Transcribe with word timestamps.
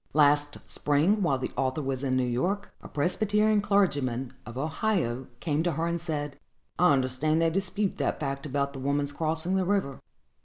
Last 0.13 0.57
spring, 0.67 1.21
while 1.21 1.37
the 1.37 1.51
author 1.55 1.83
was 1.83 2.03
in 2.03 2.15
New 2.15 2.25
York, 2.25 2.73
a 2.81 2.87
Presbyterian 2.87 3.61
clergyman, 3.61 4.33
of 4.47 4.57
Ohio, 4.57 5.27
came 5.39 5.61
to 5.61 5.73
her, 5.73 5.85
and 5.85 6.01
said, 6.01 6.39
"I 6.79 6.91
understand 6.93 7.39
they 7.39 7.51
dispute 7.51 7.97
that 7.97 8.19
fact 8.19 8.47
about 8.47 8.73
the 8.73 8.79
woman's 8.79 9.11
crossing 9.11 9.55
the 9.57 9.63
river. 9.63 9.99